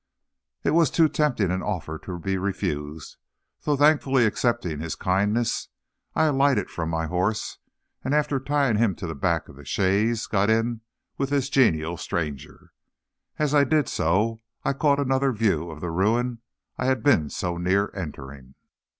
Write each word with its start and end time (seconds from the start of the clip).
It 0.63 0.71
was 0.71 0.89
too 0.89 1.07
tempting 1.07 1.51
an 1.51 1.61
offer 1.61 1.99
to 1.99 2.17
be 2.17 2.35
refused; 2.39 3.17
so 3.59 3.77
thankfully 3.77 4.25
accepting 4.25 4.79
his 4.79 4.95
kindness, 4.95 5.67
I 6.15 6.23
alighted 6.23 6.71
from 6.71 6.89
my 6.89 7.05
horse, 7.05 7.59
and 8.03 8.15
after 8.15 8.39
tying 8.39 8.77
him 8.77 8.95
to 8.95 9.05
the 9.05 9.13
back 9.13 9.47
of 9.47 9.57
the 9.57 9.63
chaise, 9.63 10.25
got 10.25 10.49
in 10.49 10.81
with 11.19 11.29
this 11.29 11.49
genial 11.49 11.97
stranger. 11.97 12.71
As 13.37 13.53
I 13.53 13.63
did 13.63 13.87
so 13.87 14.41
I 14.63 14.73
caught 14.73 14.99
another 14.99 15.31
view 15.31 15.69
of 15.69 15.81
the 15.81 15.91
ruin 15.91 16.39
I 16.79 16.87
had 16.87 17.03
been 17.03 17.29
so 17.29 17.57
near 17.57 17.91
entering. 17.95 18.55